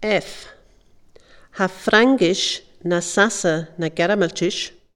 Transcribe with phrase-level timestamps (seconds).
[0.00, 0.46] F.
[1.58, 4.72] Hafrangisch na Sassa na Garamaltisch